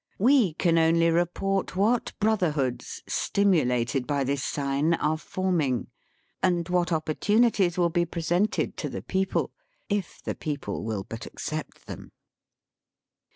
We 0.17 0.55
can 0.55 0.79
only 0.79 1.11
report 1.11 1.75
what 1.75 2.11
Brotherhoods, 2.19 3.03
stimulated 3.07 4.07
by 4.07 4.23
this 4.23 4.41
sign, 4.43 4.95
are 4.95 5.15
forming; 5.15 5.91
and 6.41 6.67
what 6.69 6.91
opportunities 6.91 7.77
will 7.77 7.91
be 7.91 8.05
pre 8.05 8.23
sented 8.23 8.75
to 8.77 8.89
the 8.89 9.03
people, 9.03 9.51
if 9.89 10.19
the 10.23 10.33
people 10.33 10.83
will 10.83 11.03
but 11.03 11.27
accept 11.27 11.85
them. 11.85 12.13